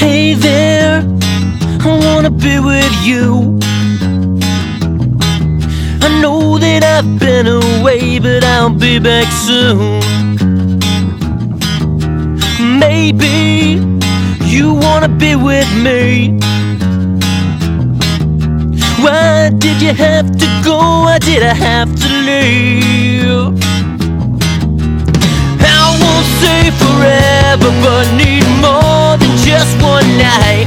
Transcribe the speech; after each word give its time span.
Hey 0.00 0.32
there, 0.32 1.02
I 1.84 2.00
wanna 2.06 2.30
be 2.30 2.58
with 2.58 2.96
you. 3.04 3.58
I 6.00 6.08
know 6.22 6.56
that 6.56 6.82
I've 6.82 7.18
been 7.18 7.46
away, 7.46 8.18
but 8.18 8.42
I'll 8.42 8.70
be 8.70 8.98
back 8.98 9.28
soon. 9.30 10.00
Maybe 12.78 13.78
you 14.46 14.72
wanna 14.72 15.10
be 15.10 15.36
with 15.36 15.70
me. 15.86 16.38
Why 19.04 19.50
did 19.58 19.82
you 19.82 19.92
have 19.92 20.30
to 20.42 20.46
go? 20.64 20.78
Why 21.04 21.18
did 21.18 21.42
I 21.42 21.52
have 21.52 21.94
to 22.02 22.08
leave? 22.28 23.52
I 25.60 25.82
won't 26.00 26.26
say 26.40 26.70
forever, 26.82 27.70
but 27.84 28.06
need 28.16 28.46
more 28.64 29.18
than 29.18 29.36
just 29.44 29.76
one. 29.82 29.89
night 30.22 30.59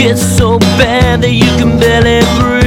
gets 0.00 0.22
so 0.22 0.58
bad 0.78 1.20
that 1.20 1.30
you 1.30 1.44
can 1.58 1.78
barely 1.78 2.20
breathe. 2.40 2.59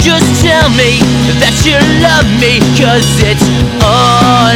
just 0.00 0.42
tell 0.42 0.68
me 0.70 1.00
that 1.40 1.52
you 1.68 1.76
love 2.00 2.24
me, 2.40 2.56
cause 2.80 3.04
it's 3.20 3.44
all 3.84 4.49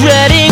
ready. 0.00 0.47